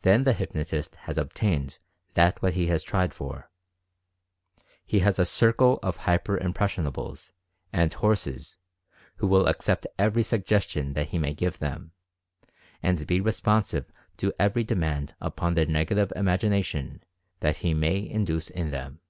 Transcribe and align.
Then 0.00 0.24
the 0.24 0.32
hypnotist 0.32 0.94
has 1.00 1.18
obtained 1.18 1.76
that 2.14 2.40
which 2.40 2.54
he 2.54 2.68
has 2.68 2.82
tried 2.82 3.12
for. 3.12 3.50
He 4.86 5.00
has 5.00 5.18
a 5.18 5.26
circle 5.26 5.78
of 5.82 5.98
"hyper 5.98 6.38
impres 6.38 6.72
sionables" 6.74 7.32
and 7.70 7.92
"horses" 7.92 8.56
who 9.16 9.26
will 9.26 9.46
accept 9.46 9.86
every 9.98 10.22
sugges 10.22 10.66
tion 10.70 10.94
that 10.94 11.08
he 11.10 11.18
may 11.18 11.34
give 11.34 11.58
them, 11.58 11.92
and 12.82 13.06
be 13.06 13.20
responsive 13.20 13.92
to 14.16 14.32
every 14.38 14.64
demand 14.64 15.14
upon 15.20 15.52
their 15.52 15.66
Negative 15.66 16.10
Imagination 16.16 17.02
that 17.40 17.58
he 17.58 17.74
may 17.74 18.08
induce 18.08 18.48
in 18.48 18.70
them. 18.70 19.00